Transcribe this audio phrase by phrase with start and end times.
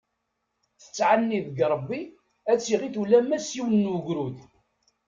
[0.81, 2.01] Tettɛenni deg Rebbi
[2.49, 4.37] ad tt-i-iɣit ulamma s yiwen n ugrud.